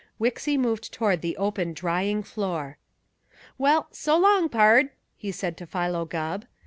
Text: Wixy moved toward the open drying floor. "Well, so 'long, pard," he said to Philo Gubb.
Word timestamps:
Wixy 0.19 0.57
moved 0.57 0.91
toward 0.91 1.21
the 1.21 1.37
open 1.37 1.73
drying 1.73 2.23
floor. 2.23 2.79
"Well, 3.59 3.87
so 3.91 4.17
'long, 4.17 4.49
pard," 4.49 4.89
he 5.15 5.31
said 5.31 5.55
to 5.57 5.67
Philo 5.67 6.05
Gubb. 6.05 6.45